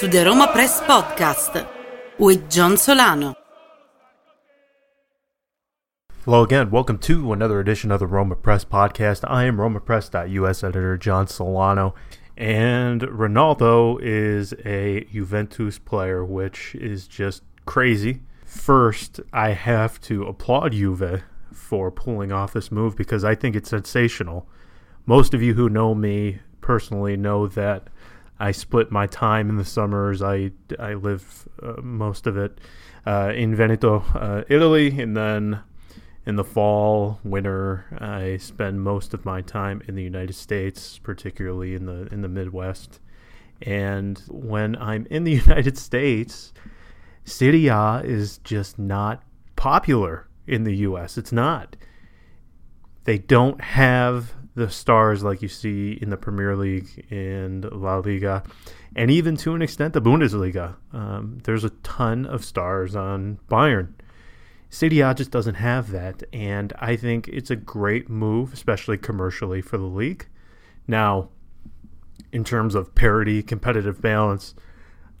to 0.00 0.08
the 0.08 0.24
Roma 0.24 0.48
Press 0.50 0.80
Podcast 0.80 1.68
with 2.18 2.50
John 2.50 2.78
Solano. 2.78 3.34
Hello 6.24 6.42
again. 6.42 6.70
Welcome 6.70 6.96
to 7.00 7.34
another 7.34 7.60
edition 7.60 7.90
of 7.90 8.00
the 8.00 8.06
Roma 8.06 8.34
Press 8.34 8.64
Podcast. 8.64 9.28
I 9.28 9.44
am 9.44 9.58
RomaPress.us 9.58 10.64
editor 10.64 10.96
John 10.96 11.26
Solano, 11.26 11.94
and 12.38 13.02
Ronaldo 13.02 14.00
is 14.00 14.54
a 14.64 15.04
Juventus 15.12 15.78
player, 15.78 16.24
which 16.24 16.74
is 16.76 17.06
just 17.06 17.42
crazy. 17.66 18.22
First, 18.46 19.20
I 19.34 19.50
have 19.50 20.00
to 20.02 20.24
applaud 20.24 20.72
Juve 20.72 21.24
for 21.52 21.90
pulling 21.90 22.32
off 22.32 22.54
this 22.54 22.72
move 22.72 22.96
because 22.96 23.22
I 23.22 23.34
think 23.34 23.54
it's 23.54 23.68
sensational. 23.68 24.48
Most 25.04 25.34
of 25.34 25.42
you 25.42 25.52
who 25.52 25.68
know 25.68 25.94
me 25.94 26.38
personally 26.62 27.18
know 27.18 27.46
that 27.48 27.88
I 28.40 28.52
split 28.52 28.90
my 28.90 29.06
time 29.06 29.50
in 29.50 29.56
the 29.56 29.64
summers. 29.64 30.22
I, 30.22 30.52
I 30.78 30.94
live 30.94 31.46
uh, 31.62 31.74
most 31.82 32.26
of 32.26 32.38
it 32.38 32.58
uh, 33.06 33.32
in 33.34 33.54
Veneto, 33.54 34.02
uh, 34.14 34.42
Italy, 34.48 34.98
and 34.98 35.14
then 35.14 35.60
in 36.24 36.36
the 36.36 36.44
fall, 36.44 37.20
winter, 37.22 37.84
I 38.00 38.38
spend 38.38 38.82
most 38.82 39.12
of 39.12 39.24
my 39.26 39.42
time 39.42 39.82
in 39.86 39.94
the 39.94 40.02
United 40.02 40.34
States, 40.34 40.98
particularly 40.98 41.74
in 41.74 41.84
the 41.84 42.08
in 42.12 42.22
the 42.22 42.28
Midwest. 42.28 43.00
And 43.62 44.18
when 44.28 44.74
I'm 44.76 45.06
in 45.10 45.24
the 45.24 45.32
United 45.46 45.76
States, 45.76 46.52
Serie 47.24 47.68
A 47.68 48.00
is 48.04 48.38
just 48.38 48.78
not 48.78 49.22
popular 49.56 50.28
in 50.46 50.64
the 50.64 50.76
U.S. 50.76 51.18
It's 51.18 51.32
not. 51.32 51.76
They 53.04 53.18
don't 53.18 53.60
have 53.60 54.34
the 54.60 54.70
stars 54.70 55.24
like 55.24 55.40
you 55.40 55.48
see 55.48 55.98
in 56.02 56.10
the 56.10 56.18
Premier 56.18 56.54
League 56.54 57.06
and 57.10 57.64
La 57.72 57.96
Liga, 57.96 58.42
and 58.94 59.10
even 59.10 59.34
to 59.38 59.54
an 59.54 59.62
extent 59.62 59.94
the 59.94 60.02
Bundesliga. 60.02 60.76
Um, 60.92 61.38
there's 61.44 61.64
a 61.64 61.70
ton 61.82 62.26
of 62.26 62.44
stars 62.44 62.94
on 62.94 63.38
Bayern. 63.50 63.94
A 64.70 65.14
just 65.14 65.30
doesn't 65.30 65.54
have 65.54 65.90
that, 65.92 66.22
and 66.34 66.74
I 66.78 66.94
think 66.96 67.26
it's 67.28 67.50
a 67.50 67.56
great 67.56 68.10
move, 68.10 68.52
especially 68.52 68.98
commercially 68.98 69.62
for 69.62 69.78
the 69.78 69.84
league. 69.84 70.26
Now, 70.86 71.30
in 72.30 72.44
terms 72.44 72.74
of 72.74 72.94
parity, 72.94 73.42
competitive 73.42 74.02
balance, 74.02 74.54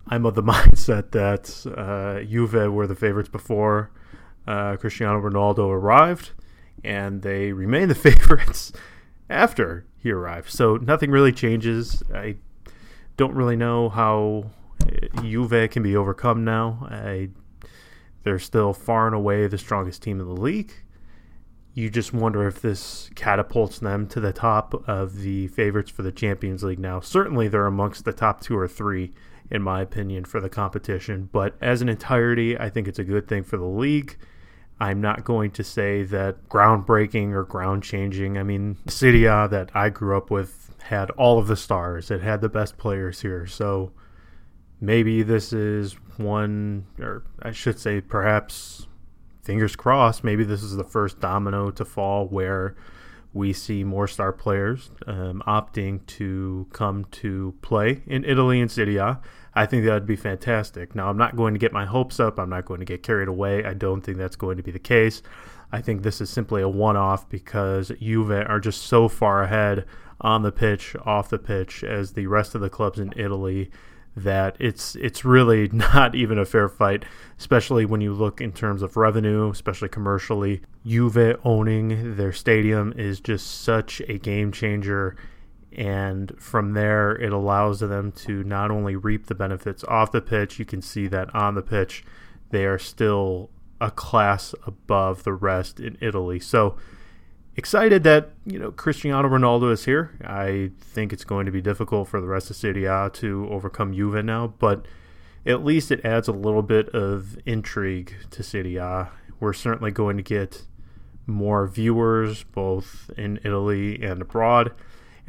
I'm 0.06 0.26
of 0.26 0.34
the 0.34 0.42
mindset 0.54 1.12
that 1.12 1.66
uh, 1.78 2.22
Juve 2.24 2.70
were 2.70 2.86
the 2.86 2.94
favorites 2.94 3.30
before 3.30 3.90
uh, 4.46 4.76
Cristiano 4.76 5.18
Ronaldo 5.18 5.70
arrived, 5.70 6.32
and 6.84 7.22
they 7.22 7.52
remain 7.52 7.88
the 7.88 7.94
favorites 8.10 8.72
after 9.30 9.86
he 9.96 10.10
arrived. 10.10 10.50
So 10.50 10.76
nothing 10.76 11.10
really 11.10 11.32
changes. 11.32 12.02
I 12.12 12.36
don't 13.16 13.34
really 13.34 13.56
know 13.56 13.88
how 13.88 14.50
uh, 14.82 15.22
Juve 15.22 15.70
can 15.70 15.82
be 15.82 15.96
overcome 15.96 16.44
now. 16.44 16.88
I, 16.90 17.28
they're 18.22 18.38
still 18.38 18.72
far 18.72 19.06
and 19.06 19.14
away 19.14 19.46
the 19.46 19.58
strongest 19.58 20.02
team 20.02 20.20
in 20.20 20.26
the 20.26 20.40
league. 20.40 20.72
You 21.72 21.88
just 21.88 22.12
wonder 22.12 22.48
if 22.48 22.60
this 22.60 23.10
catapults 23.14 23.78
them 23.78 24.08
to 24.08 24.20
the 24.20 24.32
top 24.32 24.88
of 24.88 25.20
the 25.20 25.46
favorites 25.48 25.90
for 25.90 26.02
the 26.02 26.10
Champions 26.10 26.64
League 26.64 26.80
now. 26.80 26.98
Certainly, 27.00 27.48
they're 27.48 27.66
amongst 27.66 28.04
the 28.04 28.12
top 28.12 28.40
two 28.40 28.58
or 28.58 28.66
three, 28.66 29.12
in 29.50 29.62
my 29.62 29.80
opinion, 29.80 30.24
for 30.24 30.40
the 30.40 30.48
competition. 30.48 31.28
But 31.30 31.54
as 31.60 31.80
an 31.80 31.88
entirety, 31.88 32.58
I 32.58 32.70
think 32.70 32.88
it's 32.88 32.98
a 32.98 33.04
good 33.04 33.28
thing 33.28 33.44
for 33.44 33.56
the 33.56 33.64
league. 33.64 34.16
I'm 34.80 35.00
not 35.00 35.24
going 35.24 35.50
to 35.52 35.64
say 35.64 36.04
that 36.04 36.48
groundbreaking 36.48 37.32
or 37.32 37.44
ground 37.44 37.82
changing. 37.82 38.38
I 38.38 38.42
mean, 38.42 38.78
Serie 38.88 39.24
that 39.24 39.70
I 39.74 39.90
grew 39.90 40.16
up 40.16 40.30
with 40.30 40.74
had 40.84 41.10
all 41.10 41.38
of 41.38 41.46
the 41.46 41.56
stars. 41.56 42.10
It 42.10 42.22
had 42.22 42.40
the 42.40 42.48
best 42.48 42.78
players 42.78 43.20
here. 43.20 43.46
So 43.46 43.92
maybe 44.80 45.22
this 45.22 45.52
is 45.52 45.96
one, 46.16 46.86
or 46.98 47.22
I 47.42 47.52
should 47.52 47.78
say, 47.78 48.00
perhaps, 48.00 48.86
fingers 49.42 49.76
crossed, 49.76 50.24
maybe 50.24 50.44
this 50.44 50.62
is 50.62 50.76
the 50.76 50.84
first 50.84 51.20
domino 51.20 51.70
to 51.72 51.84
fall 51.84 52.26
where 52.26 52.74
we 53.32 53.52
see 53.52 53.84
more 53.84 54.08
star 54.08 54.32
players 54.32 54.90
um, 55.06 55.42
opting 55.46 56.04
to 56.06 56.66
come 56.72 57.04
to 57.10 57.54
play 57.62 58.02
in 58.06 58.24
Italy 58.24 58.60
and 58.60 58.70
Serie 58.70 58.96
A. 58.96 59.20
I 59.54 59.66
think 59.66 59.84
that 59.84 59.94
would 59.94 60.06
be 60.06 60.16
fantastic. 60.16 60.94
Now, 60.94 61.08
I'm 61.08 61.16
not 61.16 61.36
going 61.36 61.54
to 61.54 61.60
get 61.60 61.72
my 61.72 61.84
hopes 61.84 62.20
up. 62.20 62.38
I'm 62.38 62.50
not 62.50 62.64
going 62.64 62.80
to 62.80 62.86
get 62.86 63.02
carried 63.02 63.28
away. 63.28 63.64
I 63.64 63.74
don't 63.74 64.00
think 64.00 64.16
that's 64.16 64.36
going 64.36 64.56
to 64.56 64.62
be 64.62 64.70
the 64.70 64.78
case. 64.78 65.22
I 65.72 65.80
think 65.80 66.02
this 66.02 66.20
is 66.20 66.30
simply 66.30 66.62
a 66.62 66.68
one 66.68 66.96
off 66.96 67.28
because 67.28 67.92
Juve 68.00 68.30
are 68.30 68.60
just 68.60 68.82
so 68.82 69.08
far 69.08 69.42
ahead 69.42 69.84
on 70.20 70.42
the 70.42 70.52
pitch, 70.52 70.94
off 71.04 71.30
the 71.30 71.38
pitch, 71.38 71.82
as 71.82 72.12
the 72.12 72.26
rest 72.26 72.54
of 72.54 72.60
the 72.60 72.70
clubs 72.70 72.98
in 72.98 73.12
Italy 73.16 73.70
that 74.16 74.56
it's 74.58 74.96
it's 74.96 75.24
really 75.24 75.68
not 75.72 76.14
even 76.14 76.38
a 76.38 76.44
fair 76.44 76.68
fight, 76.68 77.04
especially 77.38 77.84
when 77.84 78.00
you 78.00 78.12
look 78.12 78.40
in 78.40 78.52
terms 78.52 78.82
of 78.82 78.96
revenue, 78.96 79.50
especially 79.50 79.88
commercially. 79.88 80.60
Juve 80.84 81.38
owning 81.44 82.16
their 82.16 82.32
stadium 82.32 82.92
is 82.96 83.20
just 83.20 83.62
such 83.62 84.00
a 84.08 84.18
game 84.18 84.52
changer 84.52 85.16
and 85.76 86.32
from 86.38 86.72
there 86.72 87.12
it 87.12 87.32
allows 87.32 87.80
them 87.80 88.10
to 88.12 88.42
not 88.44 88.70
only 88.70 88.96
reap 88.96 89.26
the 89.26 89.34
benefits 89.34 89.84
off 89.84 90.10
the 90.10 90.20
pitch 90.20 90.58
you 90.58 90.64
can 90.64 90.82
see 90.82 91.06
that 91.06 91.32
on 91.34 91.54
the 91.54 91.62
pitch 91.62 92.04
they 92.50 92.64
are 92.64 92.78
still 92.78 93.50
a 93.80 93.90
class 93.90 94.54
above 94.66 95.24
the 95.24 95.32
rest 95.32 95.80
in 95.80 95.96
Italy. 96.00 96.38
So 96.38 96.76
excited 97.56 98.04
that 98.04 98.30
you 98.44 98.58
know 98.58 98.70
Cristiano 98.70 99.28
Ronaldo 99.28 99.72
is 99.72 99.84
here. 99.84 100.16
I 100.24 100.70
think 100.80 101.12
it's 101.12 101.24
going 101.24 101.46
to 101.46 101.52
be 101.52 101.60
difficult 101.60 102.08
for 102.08 102.20
the 102.20 102.26
rest 102.26 102.50
of 102.50 102.56
Serie 102.56 102.84
A 102.84 103.10
to 103.14 103.48
overcome 103.50 103.94
Juve 103.94 104.24
now 104.24 104.52
but 104.58 104.86
at 105.46 105.64
least 105.64 105.90
it 105.90 106.04
adds 106.04 106.28
a 106.28 106.32
little 106.32 106.62
bit 106.62 106.90
of 106.90 107.38
intrigue 107.46 108.14
to 108.30 108.42
Serie 108.42 108.76
A. 108.76 109.10
We're 109.38 109.54
certainly 109.54 109.90
going 109.90 110.18
to 110.18 110.22
get 110.22 110.64
more 111.26 111.66
viewers 111.66 112.42
both 112.42 113.10
in 113.16 113.38
Italy 113.42 114.02
and 114.02 114.20
abroad 114.20 114.72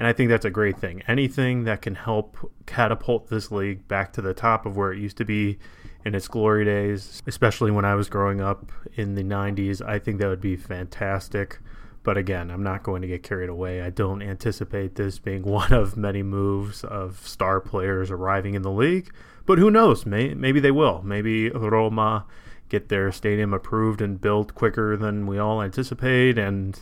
and 0.01 0.07
I 0.07 0.13
think 0.13 0.31
that's 0.31 0.45
a 0.45 0.50
great 0.50 0.79
thing. 0.79 1.03
Anything 1.07 1.66
that 1.66 1.84
can 1.84 1.94
help 1.94 2.51
catapult 2.66 3.28
this 3.28 3.51
league 3.51 3.88
back 3.88 4.12
to 4.13 4.22
the 4.23 4.34
top 4.34 4.66
of 4.66 4.75
where 4.75 4.91
it 4.91 4.97
used 4.97 5.16
to 5.17 5.25
be 5.25 5.59
in 6.03 6.16
its 6.16 6.28
glory 6.28 6.66
days, 6.66 7.22
especially 7.28 7.69
when 7.69 7.85
I 7.85 7.94
was 7.94 8.09
growing 8.09 8.41
up 8.41 8.72
in 8.95 9.13
the 9.13 9.22
90s, 9.22 9.79
I 9.79 10.00
think 10.00 10.17
that 10.17 10.28
would 10.28 10.41
be 10.41 10.56
fantastic. 10.56 11.59
But 12.01 12.17
again, 12.17 12.50
I'm 12.50 12.63
not 12.63 12.81
going 12.81 13.03
to 13.03 13.07
get 13.07 13.22
carried 13.22 13.50
away. 13.50 13.84
I 13.84 13.91
don't 13.91 14.23
anticipate 14.23 14.95
this 14.95 15.19
being 15.19 15.44
one 15.44 15.72
of 15.72 15.95
many 15.95 16.23
moves 16.23 16.83
of 16.83 17.19
star 17.28 17.59
players 17.59 18.09
arriving 18.09 18.56
in 18.56 18.63
the 18.63 18.72
league. 18.72 19.13
But 19.45 19.59
who 19.59 19.69
knows? 19.69 20.07
May, 20.07 20.33
maybe 20.33 20.59
they 20.59 20.72
will. 20.72 21.03
Maybe 21.03 21.51
Roma 21.51 22.25
get 22.69 22.89
their 22.89 23.12
stadium 23.12 23.53
approved 23.53 24.01
and 24.01 24.19
built 24.19 24.56
quicker 24.56 24.97
than 24.97 25.28
we 25.28 25.38
all 25.38 25.62
anticipate, 25.62 26.39
and 26.39 26.79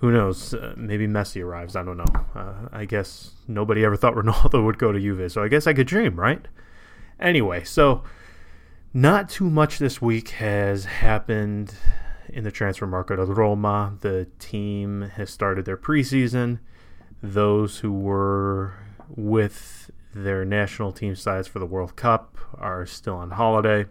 who 0.00 0.10
knows? 0.10 0.54
Uh, 0.54 0.72
maybe 0.76 1.06
Messi 1.06 1.44
arrives. 1.44 1.76
I 1.76 1.82
don't 1.82 1.98
know. 1.98 2.24
Uh, 2.34 2.68
I 2.72 2.86
guess 2.86 3.32
nobody 3.46 3.84
ever 3.84 3.96
thought 3.96 4.14
Ronaldo 4.16 4.64
would 4.64 4.78
go 4.78 4.92
to 4.92 4.98
Juve, 4.98 5.30
so 5.30 5.42
I 5.42 5.48
guess 5.48 5.66
I 5.66 5.74
could 5.74 5.86
dream, 5.86 6.18
right? 6.18 6.46
Anyway, 7.18 7.64
so 7.64 8.02
not 8.94 9.28
too 9.28 9.50
much 9.50 9.78
this 9.78 10.00
week 10.00 10.30
has 10.30 10.86
happened 10.86 11.74
in 12.30 12.44
the 12.44 12.50
transfer 12.50 12.86
market 12.86 13.18
of 13.18 13.28
Roma. 13.28 13.94
The 14.00 14.26
team 14.38 15.02
has 15.16 15.28
started 15.28 15.66
their 15.66 15.76
preseason. 15.76 16.60
Those 17.22 17.80
who 17.80 17.92
were 17.92 18.74
with 19.14 19.90
their 20.14 20.46
national 20.46 20.92
team 20.92 21.14
sides 21.14 21.46
for 21.46 21.58
the 21.58 21.66
World 21.66 21.94
Cup 21.94 22.38
are 22.54 22.86
still 22.86 23.16
on 23.16 23.32
holiday. 23.32 23.84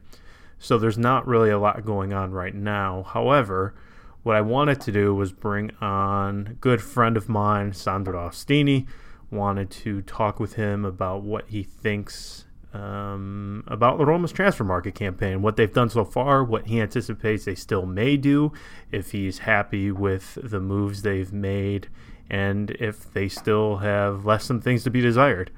So 0.57 0.80
there's 0.80 0.98
not 0.98 1.28
really 1.28 1.51
a 1.51 1.60
lot 1.60 1.86
going 1.86 2.13
on 2.13 2.31
right 2.31 2.56
now. 2.56 3.04
However, 3.04 3.75
what 4.24 4.36
I 4.36 4.42
wanted 4.42 4.81
to 4.81 4.92
do 4.92 5.13
was 5.16 5.31
bring 5.31 5.71
on 5.81 6.48
a 6.48 6.54
good 6.54 6.81
friend 6.81 7.18
of 7.18 7.30
mine, 7.30 7.74
Sandro 7.74 8.27
Austini. 8.27 8.88
Wanted 9.31 9.69
to 9.71 10.01
talk 10.01 10.39
with 10.39 10.54
him 10.54 10.86
about 10.86 11.21
what 11.21 11.50
he 11.50 11.63
thinks 11.63 12.45
um, 12.74 13.63
about 13.68 13.98
the 13.98 14.06
Roma's 14.06 14.31
transfer 14.31 14.63
market 14.63 14.95
campaign, 14.95 15.42
what 15.42 15.56
they've 15.56 15.74
done 15.74 15.89
so 15.89 16.04
far, 16.06 16.44
what 16.44 16.68
he 16.68 16.81
anticipates 16.81 17.45
they 17.45 17.56
still 17.56 17.86
may 17.86 18.18
do, 18.18 18.51
if 18.92 19.12
he's 19.12 19.39
happy 19.39 19.92
with 19.92 20.38
the 20.44 20.60
moves 20.60 21.01
they've 21.01 21.33
made, 21.33 21.88
and 22.30 22.72
if 22.72 23.12
they 23.13 23.27
still 23.27 23.77
have 23.77 24.25
less 24.25 24.45
some 24.45 24.62
things 24.62 24.83
to 24.83 24.92
be 24.92 25.01
desired. 25.01 25.51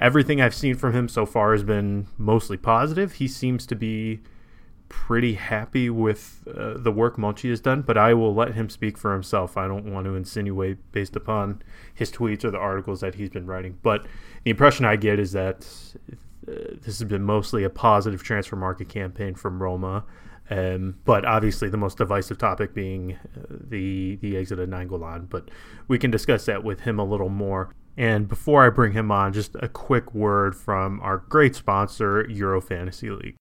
Everything 0.00 0.40
I've 0.40 0.54
seen 0.54 0.74
from 0.76 0.92
him 0.92 1.08
so 1.08 1.26
far 1.26 1.52
has 1.52 1.62
been 1.62 2.06
mostly 2.16 2.56
positive. 2.56 3.14
He 3.14 3.28
seems 3.28 3.66
to 3.66 3.74
be 3.74 4.20
pretty 4.88 5.34
happy 5.34 5.90
with 5.90 6.46
uh, 6.48 6.74
the 6.76 6.90
work 6.90 7.16
Monchi 7.16 7.50
has 7.50 7.60
done, 7.60 7.82
but 7.82 7.98
I 7.98 8.14
will 8.14 8.34
let 8.34 8.54
him 8.54 8.68
speak 8.68 8.96
for 8.96 9.12
himself. 9.12 9.56
I 9.56 9.68
don't 9.68 9.92
want 9.92 10.06
to 10.06 10.14
insinuate 10.14 10.92
based 10.92 11.16
upon 11.16 11.62
his 11.94 12.10
tweets 12.10 12.44
or 12.44 12.50
the 12.50 12.58
articles 12.58 13.00
that 13.00 13.14
he's 13.14 13.30
been 13.30 13.46
writing. 13.46 13.78
But 13.82 14.06
the 14.44 14.50
impression 14.50 14.84
I 14.84 14.96
get 14.96 15.18
is 15.18 15.32
that 15.32 15.66
uh, 16.48 16.76
this 16.82 16.98
has 16.98 17.04
been 17.04 17.22
mostly 17.22 17.64
a 17.64 17.70
positive 17.70 18.22
transfer 18.22 18.56
market 18.56 18.88
campaign 18.88 19.34
from 19.34 19.62
Roma. 19.62 20.04
Um, 20.50 20.96
but 21.04 21.26
obviously, 21.26 21.68
the 21.68 21.76
most 21.76 21.98
divisive 21.98 22.38
topic 22.38 22.72
being 22.72 23.18
uh, 23.36 23.42
the 23.50 24.16
the 24.16 24.36
exit 24.38 24.58
of 24.58 24.68
Nainggolan. 24.68 25.28
But 25.28 25.50
we 25.88 25.98
can 25.98 26.10
discuss 26.10 26.46
that 26.46 26.64
with 26.64 26.80
him 26.80 26.98
a 26.98 27.04
little 27.04 27.28
more 27.28 27.74
And 27.98 28.28
before 28.28 28.64
I 28.64 28.70
bring 28.70 28.92
him 28.92 29.10
on, 29.10 29.32
just 29.32 29.56
a 29.56 29.66
quick 29.66 30.14
word 30.14 30.54
from 30.54 31.00
our 31.00 31.18
great 31.18 31.56
sponsor, 31.56 32.24
Euro 32.30 32.60
Fantasy 32.60 33.10
League. 33.10 33.34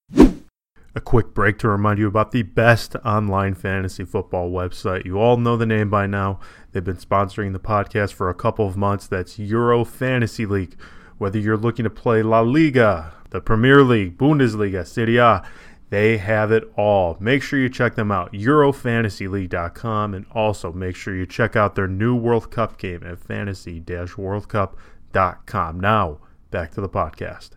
A 0.98 1.00
quick 1.00 1.34
break 1.36 1.60
to 1.60 1.70
remind 1.70 2.00
you 2.00 2.08
about 2.08 2.32
the 2.32 2.42
best 2.42 2.96
online 3.06 3.54
fantasy 3.54 4.04
football 4.04 4.50
website. 4.50 5.06
You 5.06 5.20
all 5.20 5.38
know 5.38 5.56
the 5.56 5.68
name 5.68 5.92
by 5.92 6.08
now. 6.08 6.40
They've 6.72 6.84
been 6.84 6.98
sponsoring 6.98 7.54
the 7.54 7.60
podcast 7.60 8.14
for 8.14 8.32
a 8.32 8.34
couple 8.34 8.66
of 8.66 8.76
months. 8.76 9.06
That's 9.06 9.38
Euro 9.38 9.86
Fantasy 9.86 10.48
League. 10.48 10.76
Whether 11.20 11.38
you're 11.38 11.56
looking 11.56 11.84
to 11.84 11.92
play 11.92 12.24
La 12.24 12.40
Liga, 12.40 13.14
the 13.30 13.40
Premier 13.40 13.84
League, 13.84 14.18
Bundesliga, 14.18 14.88
Serie 14.88 15.18
A, 15.18 15.44
they 15.92 16.18
have 16.18 16.52
it 16.52 16.64
all. 16.76 17.16
Make 17.20 17.44
sure 17.44 17.60
you 17.60 17.70
check 17.70 17.94
them 17.94 18.12
out, 18.12 18.34
EuroFantasyLeague.com, 18.34 20.16
and 20.16 20.26
also 20.32 20.74
make 20.74 20.96
sure 20.96 21.16
you 21.16 21.28
check 21.28 21.56
out 21.56 21.76
their 21.76 21.88
new 21.88 22.16
World 22.16 22.50
Cup 22.50 22.80
game 22.80 23.04
at 23.04 23.20
fantasy-worldcup.com. 23.20 25.80
Now, 25.80 26.18
back 26.50 26.72
to 26.72 26.82
the 26.82 26.90
podcast. 26.90 27.52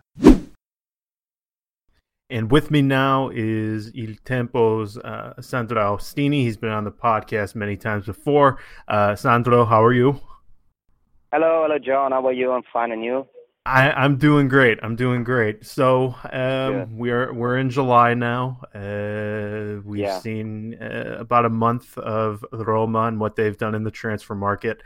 And 2.31 2.49
with 2.49 2.71
me 2.71 2.81
now 2.81 3.29
is 3.33 3.91
Il 3.93 4.15
Tempo's 4.23 4.97
uh, 4.97 5.33
Sandro 5.41 5.97
Austini. 5.97 6.43
He's 6.43 6.55
been 6.55 6.69
on 6.69 6.85
the 6.85 6.91
podcast 6.91 7.55
many 7.55 7.75
times 7.75 8.05
before. 8.05 8.57
Uh, 8.87 9.17
Sandro, 9.17 9.65
how 9.65 9.83
are 9.83 9.91
you? 9.91 10.17
Hello, 11.33 11.63
hello, 11.63 11.77
John. 11.77 12.13
How 12.13 12.25
are 12.25 12.31
you? 12.31 12.53
I'm 12.53 12.63
fine, 12.71 12.93
and 12.93 13.03
you? 13.03 13.27
I, 13.65 14.05
am 14.05 14.15
doing 14.15 14.47
great. 14.47 14.79
I'm 14.81 14.95
doing 14.95 15.25
great. 15.25 15.65
So 15.65 16.15
um, 16.31 16.97
we're 16.97 17.33
we're 17.33 17.57
in 17.57 17.69
July 17.69 18.13
now. 18.13 18.61
Uh, 18.73 19.81
we've 19.83 20.03
yeah. 20.03 20.19
seen 20.19 20.81
uh, 20.81 21.17
about 21.19 21.43
a 21.43 21.49
month 21.49 21.97
of 21.97 22.45
Roma 22.53 23.07
and 23.07 23.19
what 23.19 23.35
they've 23.35 23.57
done 23.57 23.75
in 23.75 23.83
the 23.83 23.91
transfer 23.91 24.35
market. 24.35 24.81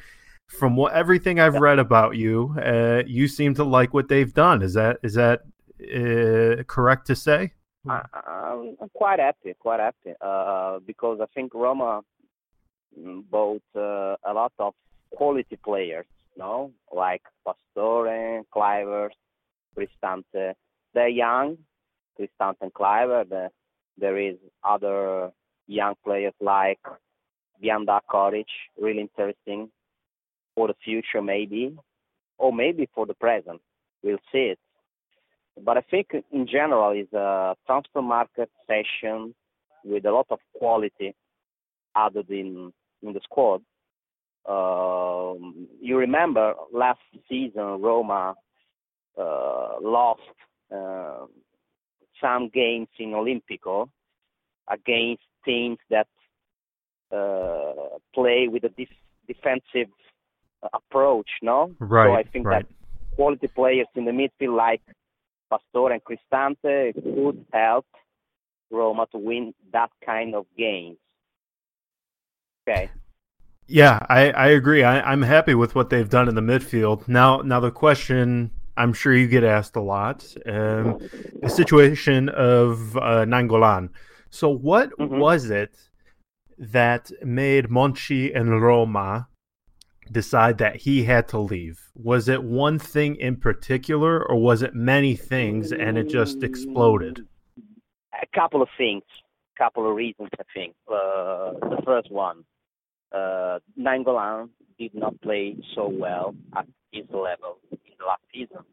From 0.48 0.76
what 0.76 0.94
everything 0.94 1.40
I've 1.40 1.54
yeah. 1.54 1.60
read 1.60 1.80
about 1.80 2.16
you, 2.16 2.56
uh, 2.60 3.04
you 3.06 3.28
seem 3.28 3.54
to 3.56 3.64
like 3.64 3.94
what 3.94 4.08
they've 4.08 4.34
done. 4.34 4.64
Is 4.64 4.74
that 4.74 4.98
is 5.04 5.14
that 5.14 5.42
uh, 5.82 6.64
correct 6.64 7.08
to 7.08 7.16
say? 7.16 7.54
I, 7.88 8.02
am 8.82 8.90
quite 8.96 9.20
happy, 9.20 9.54
quite 9.60 9.80
happy, 9.80 10.16
uh, 10.20 10.80
because 10.86 11.20
I 11.22 11.26
think 11.36 11.54
Roma 11.54 12.02
mm, 13.00 13.24
bought 13.30 13.62
uh, 13.76 14.16
a 14.26 14.34
lot 14.34 14.54
of 14.58 14.74
quality 15.12 15.58
players 15.64 16.06
no, 16.38 16.72
like 16.94 17.22
Pastore, 17.46 18.44
Kluivert, 18.54 19.12
Cristante. 19.78 20.54
They're 20.94 21.08
young, 21.08 21.58
Cristante 22.20 22.72
and. 22.74 23.26
The, 23.30 23.50
there 23.98 24.18
is 24.18 24.36
other 24.64 25.32
young 25.68 25.96
players 26.04 26.34
like 26.42 26.80
Bianda 27.64 28.00
Coric, 28.10 28.46
really 28.80 29.02
interesting 29.02 29.70
for 30.56 30.68
the 30.68 30.76
future 30.84 31.22
maybe, 31.22 31.76
or 32.38 32.52
maybe 32.52 32.90
for 32.94 33.06
the 33.06 33.14
present. 33.14 33.62
We'll 34.04 34.18
see 34.32 34.54
it. 34.54 34.60
But 35.64 35.78
I 35.78 35.82
think 35.82 36.08
in 36.32 36.48
general 36.48 36.92
is 36.92 37.12
a 37.14 37.56
transfer 37.66 38.02
market 38.02 38.50
session 38.68 39.34
with 39.84 40.06
a 40.06 40.12
lot 40.12 40.28
of 40.30 40.40
quality 40.58 41.16
added 41.96 42.30
in 42.30 42.74
in 43.02 43.14
the 43.14 43.22
squad 43.24 43.62
um, 44.48 45.68
you 45.82 45.98
remember 45.98 46.54
last 46.72 47.00
season 47.28 47.82
Roma 47.82 48.36
uh, 49.18 49.76
lost 49.82 50.22
uh, 50.74 51.26
some 52.22 52.50
games 52.54 52.88
in 53.00 53.12
Olimpico 53.12 53.90
against 54.70 55.24
teams 55.44 55.78
that 55.90 56.08
uh, 57.12 57.98
play 58.14 58.48
with 58.48 58.64
a 58.66 58.70
def- 58.70 58.90
defensive 59.28 59.92
approach, 60.74 61.30
no? 61.42 61.72
Right. 61.80 62.08
So 62.08 62.14
I 62.14 62.24
think 62.32 62.46
right. 62.46 62.68
that 62.68 63.16
quality 63.16 63.48
players 63.48 63.88
in 63.96 64.06
the 64.06 64.12
midfield 64.12 64.56
like 64.56 64.82
Pastore 65.50 65.92
and 65.92 66.02
Cristante 66.04 66.94
could 66.94 67.46
help 67.54 67.86
Roma 68.72 69.08
to 69.12 69.18
win 69.18 69.54
that 69.72 69.92
kind 70.06 70.36
of 70.36 70.46
games. 70.58 70.98
Okay. 72.68 72.90
Yeah, 73.68 74.00
I, 74.10 74.32
I 74.32 74.48
agree. 74.48 74.84
I, 74.84 75.02
I'm 75.02 75.22
happy 75.22 75.56
with 75.56 75.76
what 75.76 75.90
they've 75.90 76.10
done 76.10 76.28
in 76.28 76.36
the 76.36 76.42
midfield. 76.42 77.08
Now, 77.08 77.42
now 77.42 77.60
the 77.60 77.72
question 77.72 78.52
I'm 78.78 78.94
sure 78.94 79.16
you 79.16 79.28
get 79.28 79.44
asked 79.44 79.76
a 79.76 79.82
lot: 79.82 80.26
um, 80.46 81.00
the 81.42 81.50
situation 81.50 82.30
of 82.30 82.98
uh, 82.98 83.26
Nainggolan. 83.26 83.90
So, 84.30 84.50
what 84.50 84.90
mm-hmm. 85.00 85.18
was 85.18 85.50
it 85.50 85.78
that 86.58 87.12
made 87.24 87.66
Monchi 87.66 88.36
and 88.36 88.62
Roma 88.62 89.28
decide 90.12 90.58
that 90.60 90.78
he 90.78 91.04
had 91.04 91.28
to 91.30 91.40
leave? 91.40 91.90
Was 91.96 92.28
it 92.28 92.44
one 92.44 92.80
thing 92.80 93.16
in 93.16 93.38
particular, 93.38 94.24
or 94.24 94.36
was 94.36 94.62
it 94.62 94.74
many 94.74 95.16
things 95.16 95.72
and 95.72 95.98
it 95.98 96.10
just 96.10 96.44
exploded? 96.44 97.26
A 98.22 98.28
couple 98.34 98.62
of 98.62 98.70
things, 98.78 99.04
a 99.56 99.64
couple 99.64 99.90
of 99.90 99.96
reasons. 99.96 100.30
I 100.40 100.44
think 100.54 100.76
uh, 100.88 101.54
the 101.70 101.82
first 101.86 102.12
one 102.12 102.44
uh, 103.12 103.60
Nainggolan 103.80 104.50
did 104.78 104.94
not 104.94 105.20
play 105.22 105.56
so 105.74 105.88
well 105.88 106.36
at 106.56 106.68
his 106.92 107.06
level 107.12 107.58
in 107.72 107.94
the 108.00 108.06
last 108.06 108.24
season. 108.34 108.64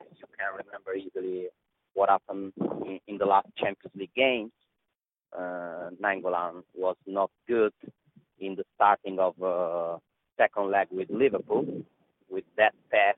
You 0.00 0.26
can 0.38 0.64
remember 0.64 0.94
easily 0.94 1.48
what 1.94 2.08
happened 2.08 2.52
in, 2.86 3.00
in 3.06 3.18
the 3.18 3.26
last 3.26 3.48
Champions 3.56 3.94
League 3.94 4.14
games. 4.14 4.52
Uh, 5.36 5.90
Nainggolan 6.02 6.62
was 6.74 6.96
not 7.06 7.30
good 7.46 7.72
in 8.40 8.54
the 8.54 8.64
starting 8.74 9.18
of 9.18 9.34
uh, 9.42 9.98
second 10.38 10.70
leg 10.70 10.88
with 10.90 11.10
Liverpool, 11.10 11.66
with 12.30 12.44
that 12.56 12.74
pass 12.90 13.16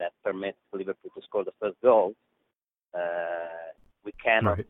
that 0.00 0.12
permits 0.24 0.58
Liverpool 0.72 1.10
to 1.14 1.22
score 1.22 1.44
the 1.44 1.52
first 1.60 1.76
goal. 1.82 2.14
Uh, 2.94 3.70
we 4.04 4.12
cannot 4.24 4.56
right 4.58 4.66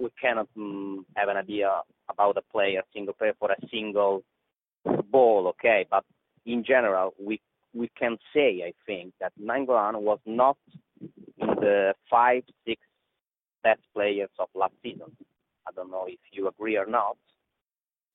we 0.00 0.10
cannot 0.20 0.48
um, 0.56 1.06
have 1.16 1.28
an 1.28 1.36
idea 1.36 1.70
about 2.08 2.36
a 2.36 2.42
player, 2.52 2.82
single 2.94 3.14
player 3.14 3.34
for 3.38 3.50
a 3.50 3.66
single 3.70 4.22
ball, 5.10 5.48
okay? 5.48 5.86
But 5.90 6.04
in 6.46 6.64
general, 6.64 7.14
we 7.20 7.40
we 7.74 7.90
can 7.98 8.18
say, 8.34 8.62
I 8.66 8.74
think, 8.86 9.14
that 9.20 9.32
Nainggolan 9.40 10.00
was 10.00 10.18
not 10.26 10.58
in 11.00 11.48
the 11.60 11.94
five, 12.10 12.42
six 12.66 12.82
best 13.62 13.80
players 13.94 14.28
of 14.38 14.48
last 14.54 14.74
season. 14.82 15.16
I 15.66 15.70
don't 15.74 15.90
know 15.90 16.04
if 16.06 16.18
you 16.32 16.48
agree 16.48 16.76
or 16.76 16.86
not, 16.86 17.16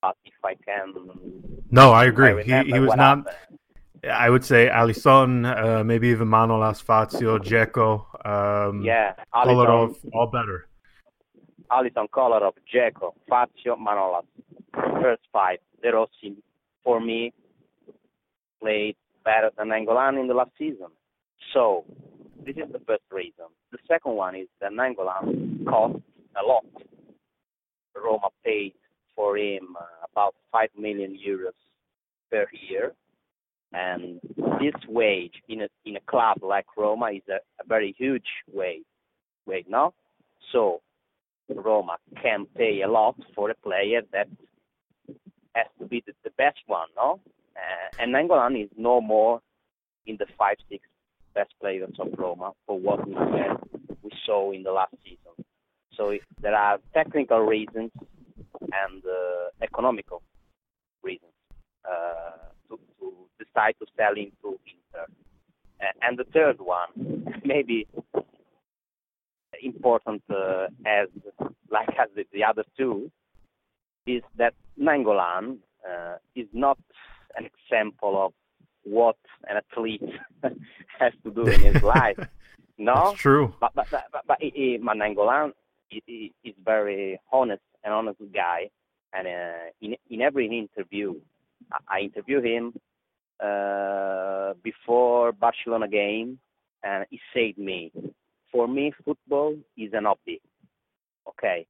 but 0.01 0.15
if 0.25 0.33
I 0.43 0.55
can. 0.55 1.56
No, 1.71 1.91
I 1.91 2.05
agree. 2.05 2.31
I 2.31 2.63
he, 2.63 2.71
he 2.71 2.79
was 2.79 2.95
not. 2.95 3.19
Happened. 3.19 3.35
I 4.09 4.29
would 4.29 4.45
say 4.45 4.69
Alisson, 4.69 5.45
uh, 5.45 5.83
maybe 5.83 6.09
even 6.09 6.27
Manolas, 6.27 6.81
Fazio, 6.81 7.39
Dzeko, 7.39 8.05
um, 8.25 8.81
yeah, 8.81 9.13
Kolarov, 9.33 9.97
all 10.13 10.27
better. 10.27 10.67
Alisson 11.71 12.07
Kolarov, 12.09 12.53
Dzeko, 12.73 13.13
Fazio, 13.27 13.75
Manolas. 13.75 14.25
First 15.01 15.23
five. 15.31 15.59
De 15.81 15.91
Rossi, 15.91 16.35
for 16.83 16.99
me, 16.99 17.31
played 18.59 18.95
better 19.23 19.51
than 19.57 19.67
Nainggolan 19.67 20.19
in 20.19 20.27
the 20.27 20.33
last 20.33 20.51
season. 20.57 20.87
So, 21.53 21.85
this 22.43 22.55
is 22.55 22.71
the 22.71 22.79
first 22.87 23.03
reason. 23.11 23.45
The 23.71 23.77
second 23.87 24.13
one 24.15 24.35
is 24.35 24.47
that 24.59 24.71
Nainggolan 24.71 25.65
cost 25.65 25.99
a 26.35 26.45
lot. 26.45 26.65
Roma 27.95 28.29
paid 28.43 28.73
for 29.15 29.37
him 29.37 29.75
uh, 29.79 30.06
about 30.17 30.33
5 30.51 30.69
million 30.77 31.15
euros 31.15 31.53
per 32.31 32.47
year. 32.67 32.93
And 33.71 34.19
this 34.59 34.73
wage 34.87 35.35
in 35.47 35.61
a, 35.61 35.67
in 35.85 35.95
a 35.97 35.99
club 36.07 36.37
like 36.41 36.65
Roma 36.75 37.07
is 37.11 37.21
a, 37.29 37.39
a 37.61 37.67
very 37.67 37.93
huge 37.97 38.25
wage, 38.51 38.83
wage, 39.45 39.65
no? 39.69 39.93
So 40.51 40.81
Roma 41.53 41.97
can 42.23 42.47
pay 42.57 42.81
a 42.81 42.89
lot 42.89 43.15
for 43.35 43.51
a 43.51 43.55
player 43.55 44.01
that 44.11 44.27
has 45.53 45.67
to 45.79 45.85
be 45.85 46.03
the, 46.07 46.13
the 46.23 46.31
best 46.31 46.59
one, 46.65 46.87
no? 46.95 47.19
Uh, 47.55 48.01
and 48.01 48.13
Nainggolan 48.13 48.63
is 48.63 48.69
no 48.75 49.01
more 49.01 49.41
in 50.07 50.17
the 50.17 50.25
five, 50.37 50.57
six 50.69 50.83
best 51.35 51.53
players 51.61 51.93
of 51.99 52.07
Roma 52.17 52.53
for 52.65 52.79
what 52.79 53.07
we 53.07 53.13
we 54.03 54.11
saw 54.25 54.51
in 54.51 54.63
the 54.63 54.71
last 54.71 54.95
season. 55.03 55.45
So 55.95 56.09
if 56.09 56.21
there 56.41 56.55
are 56.55 56.79
technical 56.93 57.39
reasons 57.39 57.91
and 58.73 59.03
uh, 59.05 59.49
economical 59.61 60.21
reasons 61.03 61.31
uh, 61.85 62.49
to, 62.69 62.79
to, 62.99 63.13
decide 63.39 63.75
to 63.79 63.85
sell 63.95 64.13
into 64.13 64.31
to 64.43 64.57
Inter. 64.65 65.05
and 66.01 66.17
the 66.17 66.25
third 66.33 66.57
one, 66.59 66.89
maybe 67.45 67.87
important 69.63 70.21
uh, 70.29 70.67
as 70.85 71.07
like 71.71 71.89
as 71.99 72.09
the, 72.15 72.25
the, 72.33 72.43
other 72.43 72.63
two 72.77 73.11
is 74.05 74.23
that 74.37 74.53
Nainggolan 74.79 75.57
uh, 75.87 76.15
is 76.35 76.47
not 76.53 76.77
an 77.35 77.45
example 77.45 78.25
of 78.25 78.33
what 78.83 79.17
an 79.49 79.57
athlete 79.57 80.01
has 80.99 81.13
to 81.23 81.31
do 81.31 81.45
in 81.47 81.61
his 81.61 81.83
life. 81.83 82.17
No, 82.77 82.93
That's 82.93 83.19
true. 83.19 83.53
But 83.59 83.71
but 83.75 83.87
but, 83.89 84.03
but, 84.11 84.23
but 84.27 84.37
Nainggolan 84.41 85.51
is, 85.91 86.31
is 86.43 86.53
very 86.63 87.19
honest, 87.31 87.61
an 87.83 87.91
honest 87.91 88.19
guy, 88.33 88.69
and 89.13 89.27
uh, 89.27 89.69
in 89.81 89.95
in 90.09 90.21
every 90.21 90.47
interview, 90.47 91.15
I, 91.71 91.97
I 91.97 91.99
interview 92.01 92.41
him. 92.41 92.73
uh, 93.39 94.53
before 94.63 95.31
Barcelona 95.31 95.87
game, 95.87 96.39
and 96.83 97.05
he 97.09 97.19
said 97.33 97.57
me, 97.57 97.91
for 98.51 98.67
me, 98.67 98.91
football 99.05 99.55
is 99.77 99.91
an 99.93 100.05
hobby. 100.05 100.41
Okay, 101.27 101.67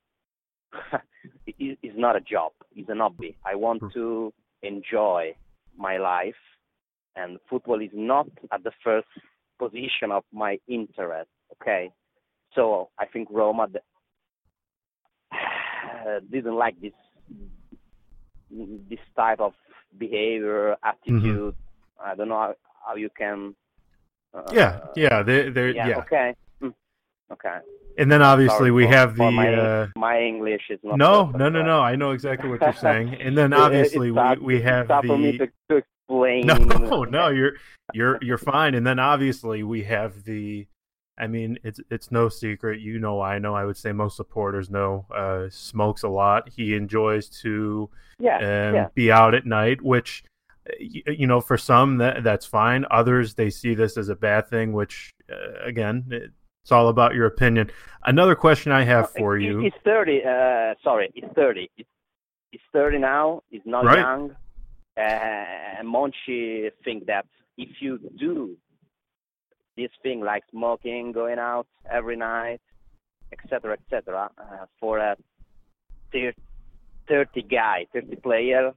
it 1.47 1.77
is 1.81 1.93
not 1.95 2.15
a 2.15 2.21
job. 2.21 2.51
It's 2.75 2.89
an 2.89 2.99
hobby. 2.99 3.35
I 3.45 3.55
want 3.55 3.81
to 3.93 4.33
enjoy 4.61 5.35
my 5.77 5.97
life, 5.97 6.35
and 7.15 7.39
football 7.49 7.81
is 7.81 7.89
not 7.93 8.27
at 8.51 8.63
the 8.63 8.71
first 8.83 9.07
position 9.59 10.11
of 10.11 10.23
my 10.31 10.59
interest. 10.67 11.29
Okay, 11.61 11.91
so 12.53 12.89
I 12.99 13.05
think 13.07 13.27
Roma 13.31 13.67
didn't 16.31 16.55
like 16.55 16.79
this 16.81 16.93
this 18.49 18.99
type 19.15 19.39
of 19.39 19.53
behavior, 19.97 20.75
attitude. 20.83 21.23
Mm-hmm. 21.23 22.09
I 22.09 22.15
don't 22.15 22.29
know 22.29 22.35
how, 22.35 22.55
how 22.85 22.95
you 22.95 23.09
can. 23.17 23.55
Uh, 24.33 24.43
yeah, 24.51 24.79
yeah, 24.95 25.23
they're, 25.23 25.51
they're 25.51 25.69
yeah, 25.69 25.87
yeah. 25.87 25.97
Okay, 25.99 26.35
mm. 26.61 26.73
okay. 27.31 27.57
And 27.97 28.11
then 28.11 28.21
obviously 28.21 28.57
Sorry 28.57 28.71
we 28.71 28.83
for, 28.85 28.91
have 28.91 29.15
the 29.15 29.31
my, 29.31 29.53
uh, 29.53 29.87
my 29.95 30.21
English 30.21 30.61
is 30.69 30.79
not 30.83 30.97
no, 30.97 31.25
perfect, 31.25 31.39
no, 31.39 31.49
no, 31.49 31.63
no. 31.63 31.79
I 31.81 31.95
know 31.95 32.11
exactly 32.11 32.49
what 32.49 32.61
you're 32.61 32.73
saying. 32.73 33.15
And 33.15 33.35
then 33.35 33.53
obviously 33.65 34.13
hard, 34.13 34.39
we 34.39 34.55
we 34.55 34.61
have 34.61 34.87
hard 34.87 35.07
for 35.07 35.17
me 35.17 35.37
the 35.37 35.47
to, 35.47 35.51
to 35.69 35.75
explain. 36.07 36.45
no, 36.45 37.03
no, 37.05 37.29
you're 37.29 37.53
you're 37.93 38.19
you're 38.21 38.37
fine. 38.37 38.75
And 38.75 38.85
then 38.85 38.99
obviously 38.99 39.63
we 39.63 39.83
have 39.83 40.23
the. 40.23 40.67
I 41.17 41.27
mean, 41.27 41.57
it's 41.63 41.79
it's 41.89 42.11
no 42.11 42.29
secret. 42.29 42.79
You 42.79 42.99
know, 42.99 43.21
I 43.21 43.39
know. 43.39 43.55
I 43.55 43.65
would 43.65 43.77
say 43.77 43.91
most 43.91 44.15
supporters 44.17 44.69
know. 44.69 45.05
Uh, 45.13 45.47
smokes 45.49 46.03
a 46.03 46.09
lot. 46.09 46.49
He 46.49 46.75
enjoys 46.75 47.27
to 47.41 47.89
Yeah, 48.19 48.37
um, 48.37 48.75
yeah. 48.75 48.87
be 48.93 49.11
out 49.11 49.33
at 49.33 49.45
night, 49.45 49.81
which 49.81 50.23
you 50.79 51.25
know, 51.27 51.39
for 51.41 51.57
some 51.57 51.97
that 51.97 52.23
that's 52.23 52.45
fine. 52.45 52.85
Others 52.91 53.35
they 53.35 53.49
see 53.49 53.73
this 53.73 53.97
as 53.97 54.09
a 54.09 54.15
bad 54.15 54.47
thing, 54.49 54.73
which 54.73 55.11
uh, 55.31 55.63
again, 55.65 56.05
it's 56.11 56.71
all 56.71 56.89
about 56.89 57.15
your 57.15 57.25
opinion. 57.25 57.71
Another 58.05 58.35
question 58.35 58.71
I 58.71 58.83
have 58.83 59.09
for 59.11 59.37
you. 59.37 59.59
He's 59.59 59.73
30. 59.83 60.23
Uh, 60.25 60.75
sorry, 60.83 61.09
he's 61.13 61.23
30. 61.35 61.69
He's, 61.75 61.85
30 62.73 62.97
now. 62.99 63.41
He's 63.49 63.61
not 63.65 63.85
Right. 63.85 63.99
young. 63.99 64.31
Uh, 64.97 65.01
and 65.79 65.87
Monchi 65.87 66.69
think 66.83 67.05
that 67.05 67.25
if 67.57 67.69
you 67.81 67.99
do 68.17 68.57
this 69.77 69.91
thing 70.03 70.21
like 70.21 70.43
smoking, 70.51 71.11
going 71.11 71.39
out 71.39 71.67
every 71.89 72.17
night, 72.17 72.59
etc., 73.31 73.73
etc., 73.73 74.29
uh, 74.37 74.65
for 74.79 74.97
a 74.97 75.15
thir- 76.11 76.33
30 77.07 77.43
guy, 77.43 77.85
30 77.93 78.15
player, 78.17 78.73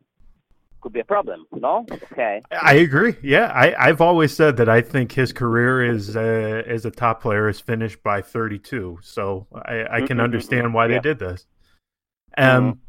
could 0.80 0.92
be 0.92 1.00
a 1.00 1.04
problem. 1.04 1.46
No? 1.52 1.86
Okay. 2.12 2.40
I 2.50 2.74
agree. 2.74 3.16
Yeah, 3.22 3.46
I, 3.54 3.88
I've 3.88 4.00
always 4.00 4.34
said 4.34 4.56
that 4.58 4.68
I 4.68 4.80
think 4.80 5.12
his 5.12 5.32
career 5.32 5.84
is 5.84 6.16
uh, 6.16 6.62
as 6.66 6.84
a 6.86 6.90
top 6.90 7.22
player 7.22 7.48
is 7.48 7.60
finished 7.60 8.02
by 8.02 8.22
32. 8.22 8.98
So 9.02 9.46
I, 9.52 9.86
I 9.90 10.00
can 10.06 10.18
Mhm, 10.18 10.24
understand 10.24 10.72
why 10.74 10.86
yeah. 10.86 10.96
they 10.96 11.00
did 11.00 11.18
this. 11.18 11.46
Um, 12.38 12.80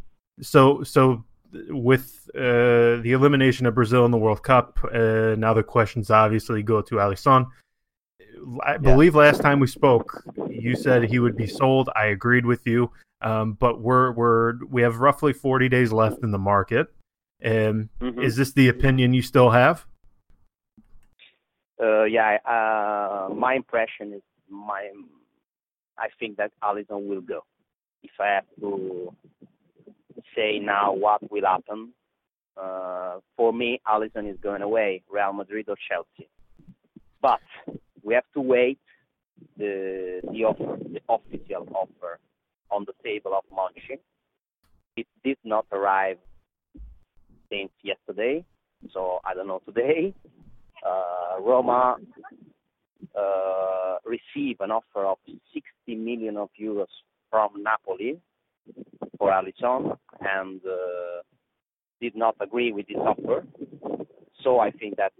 so 0.41 0.83
so 0.83 1.25
with 1.69 2.29
uh, 2.33 3.01
the 3.03 3.11
elimination 3.11 3.65
of 3.65 3.75
Brazil 3.75 4.05
in 4.05 4.11
the 4.11 4.17
World 4.17 4.41
Cup, 4.43 4.79
uh, 4.93 5.35
now 5.37 5.53
the 5.53 5.63
questions 5.63 6.09
obviously 6.09 6.63
go 6.63 6.81
to 6.81 6.95
Alisson. 6.95 7.47
I 8.63 8.77
believe 8.77 9.15
last 9.15 9.41
time 9.41 9.59
we 9.59 9.67
spoke, 9.67 10.23
you 10.49 10.75
said 10.75 11.03
he 11.03 11.19
would 11.19 11.35
be 11.35 11.47
sold. 11.47 11.89
I 11.95 12.05
agreed 12.07 12.45
with 12.45 12.65
you, 12.65 12.91
um, 13.21 13.53
but 13.53 13.81
we're 13.81 14.11
we're 14.11 14.63
we 14.65 14.81
have 14.81 14.97
roughly 14.99 15.33
40 15.33 15.69
days 15.69 15.91
left 15.91 16.23
in 16.23 16.31
the 16.31 16.39
market. 16.39 16.87
Um, 17.43 17.89
Mhm. 17.99 18.23
Is 18.23 18.35
this 18.35 18.53
the 18.53 18.67
opinion 18.69 19.13
you 19.13 19.21
still 19.21 19.49
have? 19.49 19.85
Uh, 21.81 22.03
yeah, 22.03 22.37
uh, 22.45 23.33
my 23.33 23.55
impression 23.55 24.13
is 24.13 24.21
my. 24.49 24.91
I 25.97 26.09
think 26.19 26.37
that 26.37 26.51
Alisson 26.63 27.07
will 27.07 27.21
go. 27.21 27.43
If 28.03 28.11
I 28.19 28.27
have 28.27 28.45
to 28.59 29.13
say 30.35 30.59
now 30.59 30.93
what 30.93 31.29
will 31.31 31.45
happen, 31.45 31.93
uh, 32.57 33.19
for 33.35 33.53
me, 33.53 33.79
Alisson 33.87 34.29
is 34.29 34.37
going 34.39 34.61
away, 34.61 35.03
Real 35.09 35.33
Madrid 35.33 35.67
or 35.69 35.75
Chelsea. 35.89 36.29
But 37.21 37.41
we 38.03 38.13
have 38.13 38.29
to 38.33 38.41
wait 38.41 38.79
the 39.57 40.21
the 40.31 40.43
offer, 40.43 40.77
the 40.91 41.01
official 41.09 41.67
offer 41.73 42.19
on 42.69 42.85
the 42.85 42.93
table 43.03 43.33
of 43.33 43.43
Monchi. 43.55 43.99
It 44.97 45.07
did 45.23 45.37
not 45.43 45.65
arrive 45.71 46.17
since 47.49 47.71
yesterday, 47.83 48.45
so 48.93 49.19
I 49.25 49.33
don't 49.33 49.47
know 49.47 49.61
today 49.65 50.13
uh, 50.85 51.41
Roma 51.41 51.97
uh, 53.17 53.95
receive 54.05 54.57
an 54.59 54.71
offer 54.71 55.05
of 55.05 55.17
60 55.53 55.95
million 55.95 56.37
of 56.37 56.49
euros 56.59 56.87
from 57.29 57.63
Napoli 57.63 58.19
for 59.17 59.31
Alisson 59.31 59.97
and 60.21 60.61
uh, 60.65 61.21
did 61.99 62.15
not 62.15 62.35
agree 62.39 62.71
with 62.71 62.87
this 62.87 62.97
offer. 62.97 63.45
So 64.43 64.59
I 64.59 64.71
think 64.71 64.97
that 64.97 65.13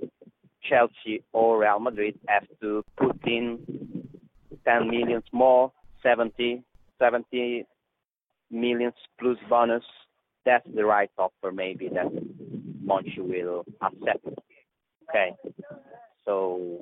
Chelsea 0.70 1.24
or 1.34 1.60
Real 1.60 1.80
Madrid 1.80 2.20
have 2.27 2.46
to 2.62 2.84
put 2.98 3.18
in 3.25 3.60
10 4.65 4.89
millions 4.89 5.24
more, 5.32 5.72
70, 6.03 6.63
70 7.00 7.65
millions 8.50 8.94
plus 9.20 9.38
bonus. 9.50 9.84
That's 10.46 10.68
the 10.74 10.86
right 10.86 11.10
offer 11.18 11.51
maybe 11.51 11.89
that 11.89 12.08
Monchi 12.84 13.20
will 13.20 13.63
accept. 13.82 14.25
Okay. 15.10 15.36
So 16.25 16.80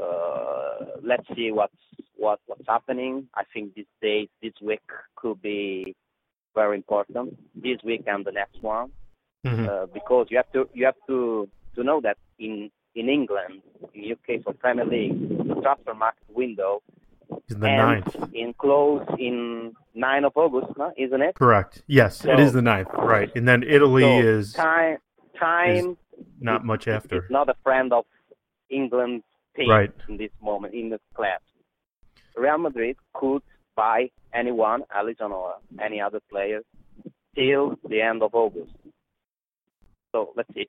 uh, 0.00 0.86
let's 1.02 1.26
see 1.34 1.50
what's 1.50 1.74
what 2.16 2.40
what's 2.46 2.66
happening. 2.66 3.28
I 3.34 3.42
think 3.52 3.74
these 3.74 3.86
days, 4.00 4.28
this 4.42 4.52
week 4.62 4.80
could 5.16 5.42
be 5.42 5.94
very 6.54 6.76
important. 6.76 7.36
This 7.54 7.78
week 7.84 8.04
and 8.06 8.24
the 8.24 8.32
next 8.32 8.62
one, 8.62 8.92
Mhm. 9.44 9.68
uh, 9.68 9.86
because 9.86 10.26
you 10.30 10.36
have 10.36 10.52
to 10.52 10.68
you 10.72 10.86
have 10.86 11.00
to 11.08 11.48
to 11.74 11.82
know 11.84 12.00
that 12.00 12.16
in 12.46 12.70
in 12.94 13.08
England, 13.08 13.62
in 13.94 14.12
UK 14.12 14.42
for 14.44 14.52
Premier 14.52 14.84
League, 14.84 15.18
the 15.48 15.54
transfer 15.62 15.94
market 15.94 16.24
window 16.28 16.82
Is 17.48 17.56
the 17.56 17.68
ends 17.70 18.14
ninth. 18.14 18.34
in 18.34 18.52
close 18.52 19.06
in 19.18 19.72
9 19.94 20.24
of 20.24 20.32
August, 20.36 20.76
no? 20.76 20.92
isn't 20.98 21.22
it? 21.22 21.34
Correct. 21.34 21.82
Yes, 21.86 22.22
it 22.24 22.36
So- 22.36 22.42
is 22.44 22.52
the 22.52 22.60
ninth. 22.60 22.88
Right, 22.92 23.30
and 23.34 23.48
then 23.48 23.62
Italy 23.62 24.02
So 24.02 24.18
is 24.34 24.52
time 24.52 24.98
time 25.38 25.96
not 26.40 26.64
much 26.64 26.86
after. 26.86 27.16
It's 27.22 27.30
not 27.30 27.48
a 27.48 27.54
friend 27.64 27.92
of 27.94 28.04
England's 28.68 29.24
team 29.56 29.70
Right. 29.70 29.92
in 30.08 30.16
this 30.18 30.30
moment 30.42 30.74
in 30.74 30.90
the 30.90 31.00
class. 31.14 31.40
Real 32.36 32.58
Madrid 32.58 32.96
could 33.14 33.42
buy 33.74 34.10
anyone, 34.34 34.80
Alisson 34.94 35.30
or 35.30 35.54
any 35.80 35.98
other 36.00 36.20
player, 36.30 36.60
till 37.34 37.76
the 37.88 38.00
end 38.02 38.22
of 38.22 38.34
August. 38.34 38.74
So 40.12 40.32
let's 40.36 40.52
see. 40.54 40.68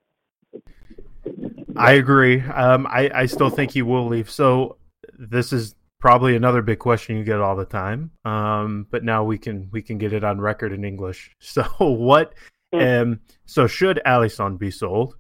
I 1.76 1.94
agree. 1.94 2.42
Um, 2.42 2.88
I, 2.88 3.10
I 3.14 3.26
still 3.26 3.50
think 3.50 3.72
he 3.72 3.82
will 3.82 4.08
leave. 4.08 4.30
So 4.30 4.78
this 5.18 5.54
is 5.54 5.76
probably 6.00 6.36
another 6.36 6.62
big 6.62 6.80
question 6.80 7.18
you 7.18 7.24
get 7.24 7.40
all 7.40 7.56
the 7.56 7.66
time. 7.66 8.12
Um, 8.26 8.88
but 8.92 9.04
now 9.04 9.24
we 9.24 9.38
can 9.38 9.70
we 9.72 9.82
can 9.82 9.98
get 9.98 10.14
it 10.14 10.24
on 10.24 10.40
record 10.40 10.74
in 10.74 10.84
English. 10.84 11.32
So 11.40 11.64
what? 11.80 12.34
Um, 12.74 13.20
so 13.46 13.68
should 13.68 14.02
Alisson 14.06 14.58
be 14.58 14.72
sold? 14.72 15.16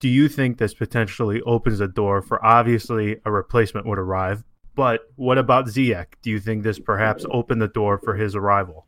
Do 0.00 0.08
you 0.08 0.28
think 0.28 0.58
this 0.58 0.74
potentially 0.74 1.40
opens 1.42 1.80
a 1.80 1.88
door 1.88 2.22
for 2.22 2.44
obviously 2.44 3.16
a 3.24 3.30
replacement 3.30 3.86
would 3.86 3.98
arrive? 3.98 4.44
But 4.74 5.00
what 5.16 5.38
about 5.38 5.66
Ziyech? 5.66 6.06
Do 6.22 6.30
you 6.30 6.40
think 6.40 6.62
this 6.62 6.78
perhaps 6.78 7.26
opened 7.30 7.60
the 7.60 7.68
door 7.68 7.98
for 7.98 8.14
his 8.14 8.34
arrival? 8.34 8.86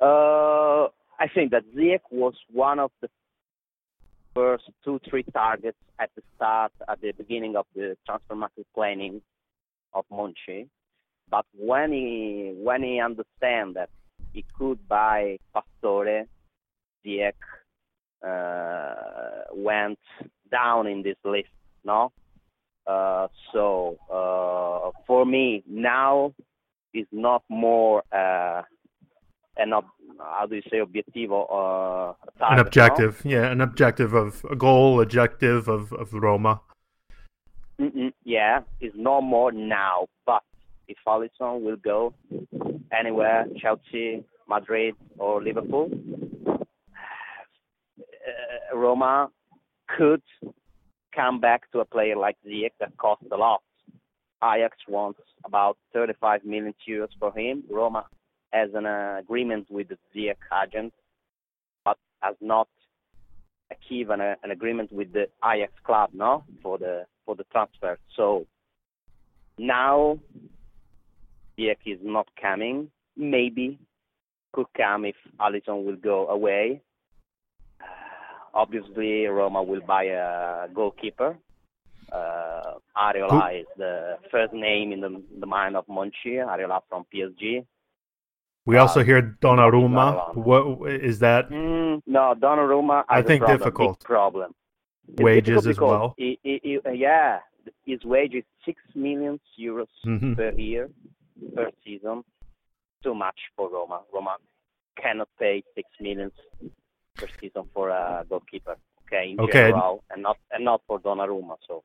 Uh, 0.00 0.86
I 1.18 1.28
think 1.34 1.50
that 1.50 1.64
Ziyech 1.76 2.00
was 2.10 2.34
one 2.50 2.78
of 2.78 2.90
the 3.02 3.08
first 4.34 4.64
two, 4.84 5.00
three 5.08 5.24
targets 5.32 5.78
at 5.98 6.10
the 6.16 6.22
start, 6.36 6.72
at 6.88 7.00
the 7.00 7.12
beginning 7.12 7.56
of 7.56 7.66
the 7.74 7.96
transfer 8.06 8.34
market 8.34 8.66
planning 8.74 9.20
of 9.92 10.04
Monchi. 10.12 10.68
But 11.30 11.46
when 11.56 11.92
he 11.92 12.52
when 12.56 12.82
he 12.82 13.00
understand 13.00 13.76
that 13.76 13.90
he 14.32 14.44
could 14.58 14.88
buy 14.88 15.38
Pastore, 15.54 16.26
Ziyech 17.04 17.32
uh, 18.26 19.44
went 19.54 19.98
down 20.50 20.86
in 20.86 21.02
this 21.02 21.16
list. 21.24 21.48
No, 21.84 22.12
uh, 22.86 23.28
so 23.52 23.96
uh, 24.12 24.90
for 25.06 25.24
me 25.24 25.62
now 25.66 26.34
is 26.92 27.06
not 27.12 27.42
more. 27.48 28.02
An 29.56 29.72
ob- 29.72 29.84
how 30.18 30.46
do 30.46 30.56
you 30.56 30.62
say 30.70 30.78
objetivo 30.78 31.46
uh, 31.50 32.14
An 32.48 32.58
target, 32.58 32.78
no? 32.78 32.90
objective, 32.96 33.22
yeah, 33.24 33.50
an 33.50 33.60
objective 33.60 34.14
of 34.14 34.44
a 34.50 34.56
goal, 34.56 35.00
objective 35.00 35.68
of, 35.68 35.92
of 35.92 36.12
Roma. 36.12 36.60
Mm-mm, 37.80 38.12
yeah, 38.24 38.60
it's 38.80 38.94
no 38.96 39.20
more 39.20 39.52
now. 39.52 40.06
But 40.26 40.42
if 40.88 40.96
Alisson 41.06 41.62
will 41.62 41.76
go 41.76 42.14
anywhere, 42.96 43.46
Chelsea, 43.60 44.24
Madrid, 44.48 44.94
or 45.18 45.42
Liverpool, 45.42 45.90
uh, 46.48 46.56
Roma 48.76 49.30
could 49.96 50.22
come 51.14 51.40
back 51.40 51.70
to 51.72 51.80
a 51.80 51.84
player 51.84 52.16
like 52.16 52.36
Ziyech 52.46 52.72
that 52.80 52.96
costs 52.98 53.26
a 53.32 53.36
lot. 53.36 53.62
Ajax 54.42 54.76
wants 54.88 55.20
about 55.44 55.76
35 55.92 56.44
million 56.44 56.74
euros 56.88 57.08
for 57.18 57.32
him. 57.36 57.62
Roma 57.70 58.06
has 58.52 58.70
an 58.74 58.86
uh, 58.86 59.16
agreement 59.20 59.70
with 59.70 59.88
the 59.88 59.98
Ziyech 60.14 60.36
agent, 60.64 60.92
but 61.84 61.98
has 62.20 62.36
not 62.40 62.68
achieved 63.70 64.10
an, 64.10 64.20
uh, 64.20 64.34
an 64.42 64.50
agreement 64.50 64.92
with 64.92 65.12
the 65.12 65.28
Ajax 65.44 65.72
club, 65.84 66.10
no, 66.12 66.44
for 66.62 66.78
the 66.78 67.06
for 67.24 67.36
the 67.36 67.44
transfer. 67.52 67.98
So 68.16 68.46
now 69.58 70.18
Ziyech 71.58 71.76
is 71.86 71.98
not 72.02 72.28
coming. 72.40 72.90
Maybe 73.16 73.78
could 74.52 74.66
come 74.76 75.04
if 75.04 75.14
Alisson 75.38 75.84
will 75.84 75.96
go 75.96 76.28
away. 76.28 76.80
Uh, 77.80 77.84
obviously, 78.54 79.26
Roma 79.26 79.62
will 79.62 79.80
buy 79.80 80.04
a 80.04 80.68
goalkeeper. 80.74 81.36
Uh, 82.12 82.74
Areola 82.96 83.52
Who? 83.52 83.58
is 83.60 83.66
the 83.76 84.18
first 84.30 84.52
name 84.52 84.92
in 84.92 85.00
the, 85.00 85.22
the 85.38 85.46
mind 85.46 85.76
of 85.76 85.86
Monchi. 85.86 86.38
Areola 86.38 86.80
from 86.88 87.04
PSG. 87.14 87.64
We 88.70 88.76
also 88.76 89.00
uh, 89.00 89.04
hear 89.04 89.36
Donnarumma. 89.42 90.36
What 90.36 90.92
is 90.92 91.18
that? 91.18 91.50
Mm, 91.50 92.02
no, 92.06 92.34
Donnarumma. 92.38 93.02
I 93.08 93.20
think 93.20 93.40
problem, 93.40 93.58
difficult 93.58 94.00
problem. 94.00 94.54
It's 95.08 95.20
Wages 95.20 95.66
as 95.66 95.80
well. 95.80 96.14
He, 96.16 96.38
he, 96.44 96.60
he, 96.62 96.78
yeah, 96.94 97.40
his 97.84 98.04
wage 98.04 98.34
is 98.34 98.44
six 98.64 98.80
million 98.94 99.40
euros 99.58 99.88
mm-hmm. 100.06 100.34
per 100.34 100.52
year 100.52 100.88
per 101.56 101.70
season. 101.84 102.22
Too 103.02 103.14
much 103.14 103.40
for 103.56 103.68
Roma. 103.68 104.02
Roma 104.14 104.36
cannot 105.02 105.28
pay 105.36 105.64
six 105.74 105.88
million 106.00 106.30
per 107.16 107.26
season 107.40 107.64
for 107.74 107.88
a 107.88 108.24
goalkeeper. 108.28 108.76
Okay, 109.08 109.32
in 109.32 109.40
okay. 109.40 109.70
general, 109.70 110.04
and 110.12 110.22
not 110.22 110.38
and 110.52 110.64
not 110.64 110.82
for 110.86 111.00
Donnarumma. 111.00 111.56
So. 111.66 111.82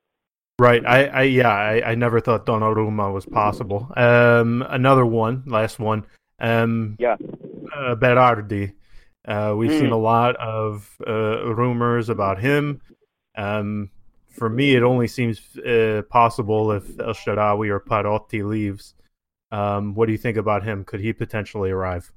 Right. 0.60 0.86
I, 0.86 1.06
I 1.08 1.22
yeah, 1.24 1.50
I, 1.50 1.92
I 1.92 1.96
never 1.96 2.20
thought 2.22 2.46
Donnarumma 2.46 3.12
was 3.12 3.26
possible. 3.26 3.92
Um, 3.98 4.64
another 4.70 5.06
one, 5.06 5.44
last 5.48 5.80
one. 5.80 6.06
Um, 6.40 6.96
yeah. 7.00 7.16
Uh, 7.76 7.96
Berardi. 7.96 8.74
Uh, 9.28 9.56
we've 9.58 9.72
mm. 9.72 9.80
seen 9.80 9.92
a 9.92 9.98
lot 9.98 10.36
of 10.36 10.96
uh, 11.08 11.54
rumors 11.54 12.10
about 12.10 12.40
him. 12.40 12.82
Um, 13.36 13.90
for 14.30 14.50
me, 14.50 14.76
it 14.76 14.84
only 14.84 15.08
seems 15.08 15.58
uh, 15.58 16.04
possible 16.10 16.72
if 16.72 17.00
El 17.00 17.14
Shaarawy 17.14 17.70
or 17.70 17.80
Perotti 17.80 18.48
leaves. 18.48 18.94
Um, 19.52 19.96
what 19.96 20.08
do 20.08 20.12
you 20.12 20.18
think 20.18 20.38
about 20.38 20.64
him? 20.64 20.84
Could 20.84 21.00
he 21.00 21.14
potentially 21.14 21.72
arrive? 21.72 22.12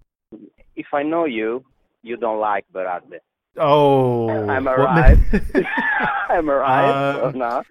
If 0.77 0.87
I 0.93 1.03
know 1.03 1.25
you, 1.25 1.65
you 2.03 2.17
don't 2.17 2.41
like 2.41 2.65
Berardi. 2.73 3.19
Oh, 3.57 4.29
I'm 4.29 4.69
arrived. 4.69 5.23
I'm 6.29 6.51
arrived. 6.51 7.19
uh, 7.19 7.21
or 7.23 7.33
not? 7.33 7.67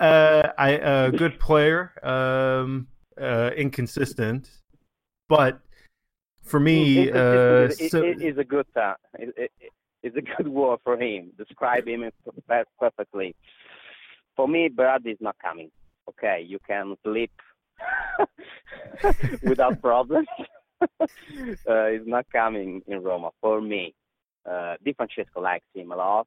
uh, 0.00 0.52
I 0.56 0.70
a 0.70 0.80
uh, 0.80 1.10
good 1.10 1.38
player, 1.38 1.92
um, 2.02 2.88
uh, 3.20 3.50
inconsistent, 3.56 4.48
but 5.28 5.60
for 6.42 6.60
me, 6.60 7.10
uh, 7.10 7.70
so, 7.70 8.02
it, 8.02 8.20
it 8.20 8.22
is 8.22 8.38
a 8.38 8.44
good 8.44 8.66
it, 9.18 9.34
it, 9.36 9.52
it's 10.02 10.16
a 10.16 10.20
good 10.20 10.48
word 10.60 10.80
for 10.84 11.00
him. 11.00 11.32
Describe 11.38 11.86
him 11.86 12.10
perfectly. 12.78 13.34
For 14.36 14.48
me, 14.48 14.68
Brad 14.68 15.06
is 15.06 15.18
not 15.20 15.36
coming. 15.42 15.70
Okay, 16.08 16.44
you 16.46 16.58
can 16.66 16.96
sleep 17.04 17.30
without 19.42 19.80
problems. 19.80 20.26
uh, 21.00 21.06
he's 21.06 22.06
not 22.06 22.26
coming 22.32 22.82
in 22.86 23.02
Roma 23.02 23.30
for 23.40 23.60
me. 23.60 23.94
Uh, 24.44 24.74
Di 24.84 24.92
Francesco 24.94 25.40
likes 25.40 25.66
him 25.74 25.92
a 25.92 25.96
lot. 25.96 26.26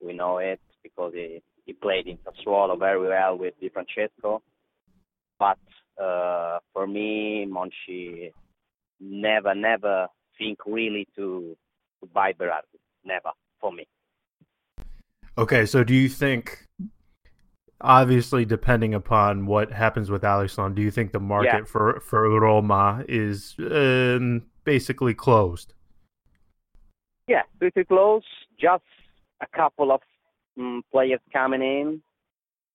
We 0.00 0.12
know 0.12 0.38
it 0.38 0.60
because 0.82 1.12
he, 1.14 1.42
he 1.66 1.72
played 1.72 2.06
in 2.06 2.18
Sassuolo 2.18 2.78
very 2.78 3.00
well 3.08 3.36
with 3.36 3.54
Di 3.60 3.68
Francesco. 3.68 4.42
But 5.38 5.58
uh, 6.00 6.58
for 6.72 6.86
me, 6.86 7.46
Monchi 7.50 8.32
never, 9.00 9.54
never 9.54 10.08
think 10.38 10.58
really 10.66 11.08
to, 11.16 11.56
to 12.00 12.06
buy 12.12 12.32
Berardi. 12.32 12.78
Never 13.04 13.30
for 13.60 13.72
me. 13.72 13.86
Okay, 15.38 15.64
so 15.64 15.84
do 15.84 15.94
you 15.94 16.08
think, 16.08 16.66
obviously, 17.80 18.44
depending 18.44 18.94
upon 18.94 19.46
what 19.46 19.72
happens 19.72 20.10
with 20.10 20.22
Alisson, 20.22 20.74
do 20.74 20.82
you 20.82 20.90
think 20.90 21.12
the 21.12 21.20
market 21.20 21.60
yeah. 21.60 21.64
for 21.64 22.00
for 22.00 22.28
Roma 22.28 23.04
is 23.08 23.54
um, 23.58 24.42
basically 24.64 25.14
closed? 25.14 25.72
Yeah, 27.26 27.42
pretty 27.58 27.84
close. 27.84 28.24
Just 28.60 28.84
a 29.40 29.46
couple 29.56 29.92
of 29.92 30.00
um, 30.58 30.82
players 30.92 31.20
coming 31.32 31.62
in. 31.62 32.02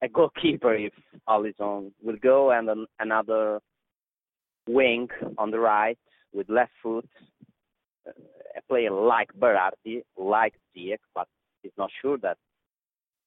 A 0.02 0.08
goalkeeper 0.08 0.74
if 0.74 0.94
Alisson 1.30 1.92
will 2.02 2.18
go, 2.18 2.52
and 2.52 2.70
an, 2.70 2.86
another 3.00 3.60
wing 4.68 5.08
on 5.38 5.52
the 5.52 5.60
right 5.60 6.00
with 6.36 6.50
left 6.50 6.72
foot. 6.84 7.08
Uh, 8.08 8.12
a 8.58 8.62
player 8.70 8.92
like 8.92 9.30
Berardi, 9.38 10.04
like 10.18 10.54
Ziyech, 10.76 11.00
but 11.14 11.28
he's 11.62 11.74
not 11.78 11.90
sure 12.02 12.18
that 12.20 12.38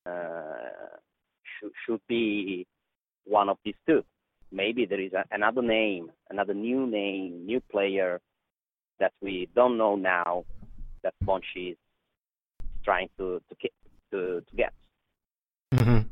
uh, 0.06 0.96
should, 1.60 1.72
should 1.84 2.00
be 2.08 2.66
one 3.24 3.48
of 3.48 3.58
these 3.64 3.74
two. 3.86 4.02
Maybe 4.50 4.86
there 4.86 5.00
is 5.00 5.12
a, 5.12 5.24
another 5.30 5.62
name, 5.62 6.10
another 6.30 6.54
new 6.54 6.86
name, 6.86 7.44
new 7.44 7.60
player 7.70 8.20
that 9.00 9.12
we 9.20 9.48
don't 9.54 9.76
know 9.76 9.96
now 9.96 10.44
that 11.02 11.14
Monchi 11.24 11.72
is 11.72 11.76
trying 12.84 13.08
to 13.18 13.40
to 13.48 13.68
to, 14.10 14.40
to 14.40 14.56
get. 14.56 14.72
Mm-hmm. 15.74 16.08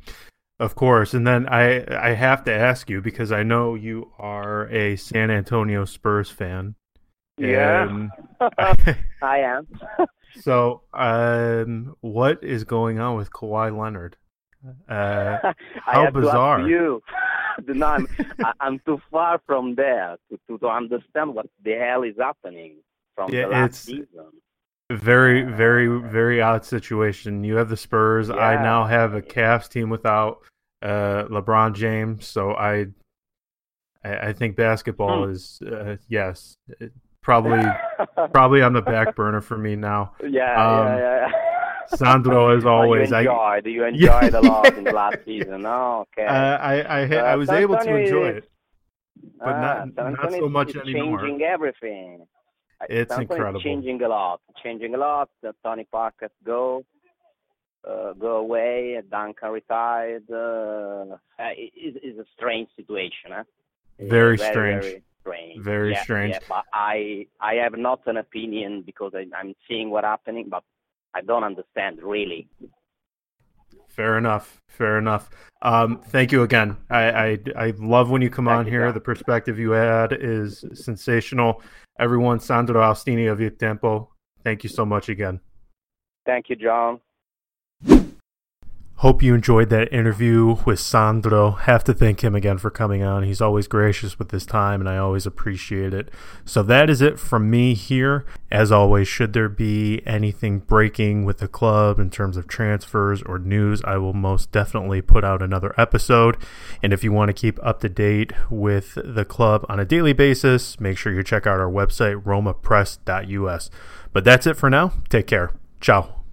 Of 0.58 0.74
course, 0.74 1.14
and 1.14 1.26
then 1.26 1.46
I 1.48 1.84
I 2.10 2.14
have 2.14 2.44
to 2.44 2.52
ask 2.52 2.90
you 2.90 3.00
because 3.00 3.32
I 3.32 3.42
know 3.42 3.74
you 3.74 4.12
are 4.18 4.68
a 4.68 4.96
San 4.96 5.30
Antonio 5.30 5.84
Spurs 5.84 6.30
fan. 6.30 6.74
Yeah, 7.38 8.08
I 9.22 9.38
am. 9.38 9.66
so, 10.40 10.82
um, 10.94 11.94
what 12.00 12.42
is 12.42 12.64
going 12.64 12.98
on 12.98 13.16
with 13.16 13.30
Kawhi 13.30 13.76
Leonard? 13.76 14.16
Uh, 14.88 15.52
how 15.84 16.10
bizarre! 16.10 16.66
you, 16.66 17.02
no, 17.66 17.86
I'm, 17.86 18.08
I'm 18.60 18.78
too 18.80 19.00
far 19.10 19.40
from 19.46 19.74
there 19.74 20.16
to, 20.30 20.40
to, 20.48 20.58
to 20.58 20.66
understand 20.66 21.34
what 21.34 21.46
the 21.62 21.74
hell 21.74 22.02
is 22.02 22.14
happening 22.18 22.76
from 23.14 23.32
yeah, 23.32 23.42
the 23.42 23.48
last 23.48 23.84
season. 23.84 24.06
Very, 24.90 25.42
very, 25.42 25.88
very 26.00 26.40
odd 26.40 26.64
situation. 26.64 27.44
You 27.44 27.56
have 27.56 27.68
the 27.68 27.76
Spurs. 27.76 28.28
Yeah. 28.28 28.36
I 28.36 28.62
now 28.62 28.84
have 28.84 29.14
a 29.14 29.22
Cavs 29.22 29.68
team 29.68 29.90
without 29.90 30.42
uh, 30.80 31.24
LeBron 31.24 31.74
James. 31.74 32.26
So 32.26 32.52
I, 32.52 32.86
I, 34.04 34.28
I 34.28 34.32
think 34.32 34.56
basketball 34.56 35.24
hmm. 35.24 35.32
is 35.32 35.60
uh, 35.62 35.96
yes, 36.08 36.56
probably, 37.26 37.64
probably 38.32 38.62
on 38.62 38.72
the 38.72 38.80
back 38.80 39.16
burner 39.16 39.40
for 39.40 39.58
me 39.58 39.74
now. 39.74 40.12
Yeah, 40.22 40.54
um, 40.54 40.86
yeah, 40.86 41.28
yeah. 41.28 41.96
Sandro, 41.96 42.56
as 42.56 42.64
always, 42.64 43.12
oh, 43.12 43.18
you 43.18 43.30
enjoyed. 43.30 43.66
I, 43.66 43.68
you 43.68 43.84
enjoyed 43.92 44.34
a 44.34 44.40
lot 44.40 44.78
in 44.78 44.84
the 44.84 44.92
last 44.92 45.18
season. 45.24 45.66
Oh, 45.66 46.06
okay. 46.06 46.26
Uh, 46.26 46.56
I 46.58 46.80
I, 46.80 47.00
I, 47.00 47.16
I 47.32 47.36
was 47.36 47.50
able 47.50 47.76
to 47.76 47.96
enjoy 47.96 48.28
it, 48.28 48.48
but 49.38 49.60
not, 49.60 50.20
not 50.20 50.32
so 50.32 50.48
much 50.48 50.76
anymore. 50.76 51.20
Changing 51.20 51.42
everything. 51.42 52.26
It's 52.88 53.16
incredible. 53.16 53.60
changing 53.60 54.00
a 54.02 54.08
lot. 54.08 54.40
Changing 54.62 54.94
a 54.94 54.98
lot. 54.98 55.28
The 55.42 55.54
Tony 55.64 55.84
Parker 55.90 56.28
go, 56.44 56.84
uh, 57.88 58.12
go 58.12 58.36
away. 58.36 59.00
Duncan 59.10 59.50
retired. 59.50 60.24
Uh, 60.30 61.16
uh 61.40 61.52
it 61.56 61.96
is 62.04 62.18
a 62.18 62.24
strange 62.36 62.68
situation. 62.76 63.30
Huh? 63.30 63.44
Very, 63.98 64.36
very 64.36 64.38
strange. 64.38 64.84
Very 64.84 65.02
strange. 65.26 65.62
Very 65.62 65.92
yeah, 65.92 66.02
strange. 66.02 66.34
Yeah, 66.34 66.38
but 66.48 66.64
I 66.72 67.26
I 67.40 67.54
have 67.54 67.76
not 67.76 68.00
an 68.06 68.16
opinion 68.16 68.82
because 68.84 69.12
I, 69.14 69.26
I'm 69.36 69.54
seeing 69.68 69.90
what's 69.90 70.06
happening, 70.06 70.46
but 70.48 70.62
I 71.14 71.20
don't 71.22 71.44
understand 71.44 72.02
really. 72.02 72.48
Fair 73.88 74.18
enough. 74.18 74.60
Fair 74.68 74.98
enough. 74.98 75.30
Um, 75.62 76.02
thank 76.08 76.30
you 76.30 76.42
again. 76.42 76.76
I, 76.90 77.10
I, 77.10 77.38
I 77.56 77.72
love 77.78 78.10
when 78.10 78.20
you 78.20 78.28
come 78.28 78.44
thank 78.44 78.58
on 78.58 78.66
you, 78.66 78.72
here. 78.72 78.92
The 78.92 79.00
perspective 79.00 79.58
you 79.58 79.70
had 79.70 80.12
is 80.12 80.64
sensational. 80.74 81.62
Everyone, 81.98 82.38
Sandro 82.38 82.82
Austini 82.82 83.32
of 83.32 83.40
Il 83.40 83.50
Tempo. 83.50 84.12
Thank 84.44 84.64
you 84.64 84.68
so 84.68 84.84
much 84.84 85.08
again. 85.08 85.40
Thank 86.26 86.50
you, 86.50 86.56
John. 86.56 87.00
Hope 89.00 89.22
you 89.22 89.34
enjoyed 89.34 89.68
that 89.68 89.92
interview 89.92 90.56
with 90.64 90.80
Sandro. 90.80 91.50
Have 91.50 91.84
to 91.84 91.92
thank 91.92 92.24
him 92.24 92.34
again 92.34 92.56
for 92.56 92.70
coming 92.70 93.02
on. 93.02 93.24
He's 93.24 93.42
always 93.42 93.68
gracious 93.68 94.18
with 94.18 94.30
his 94.30 94.46
time, 94.46 94.80
and 94.80 94.88
I 94.88 94.96
always 94.96 95.26
appreciate 95.26 95.92
it. 95.92 96.08
So 96.46 96.62
that 96.62 96.88
is 96.88 97.02
it 97.02 97.18
from 97.18 97.50
me 97.50 97.74
here. 97.74 98.24
As 98.50 98.72
always, 98.72 99.06
should 99.06 99.34
there 99.34 99.50
be 99.50 100.00
anything 100.06 100.60
breaking 100.60 101.26
with 101.26 101.38
the 101.38 101.48
club 101.48 101.98
in 101.98 102.08
terms 102.08 102.38
of 102.38 102.48
transfers 102.48 103.22
or 103.22 103.38
news, 103.38 103.82
I 103.84 103.98
will 103.98 104.14
most 104.14 104.50
definitely 104.50 105.02
put 105.02 105.24
out 105.24 105.42
another 105.42 105.74
episode. 105.76 106.38
And 106.82 106.94
if 106.94 107.04
you 107.04 107.12
want 107.12 107.28
to 107.28 107.34
keep 107.34 107.62
up 107.62 107.80
to 107.80 107.90
date 107.90 108.32
with 108.50 108.96
the 109.04 109.26
club 109.26 109.66
on 109.68 109.78
a 109.78 109.84
daily 109.84 110.14
basis, 110.14 110.80
make 110.80 110.96
sure 110.96 111.12
you 111.12 111.22
check 111.22 111.46
out 111.46 111.60
our 111.60 111.70
website, 111.70 112.22
romapress.us. 112.22 113.70
But 114.14 114.24
that's 114.24 114.46
it 114.46 114.56
for 114.56 114.70
now. 114.70 114.94
Take 115.10 115.26
care. 115.26 115.50
Ciao. 115.82 116.25